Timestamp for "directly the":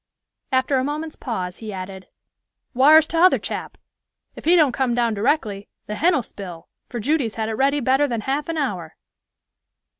5.13-5.93